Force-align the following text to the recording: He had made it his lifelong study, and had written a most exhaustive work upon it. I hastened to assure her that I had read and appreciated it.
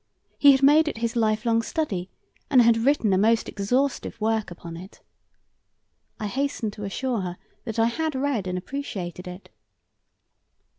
He 0.39 0.51
had 0.53 0.63
made 0.63 0.87
it 0.87 0.97
his 0.97 1.15
lifelong 1.15 1.61
study, 1.61 2.09
and 2.49 2.59
had 2.59 2.75
written 2.75 3.13
a 3.13 3.19
most 3.19 3.47
exhaustive 3.47 4.19
work 4.19 4.49
upon 4.49 4.75
it. 4.75 4.99
I 6.19 6.25
hastened 6.25 6.73
to 6.73 6.85
assure 6.85 7.21
her 7.21 7.37
that 7.65 7.77
I 7.77 7.85
had 7.85 8.15
read 8.15 8.47
and 8.47 8.57
appreciated 8.57 9.27
it. 9.27 9.49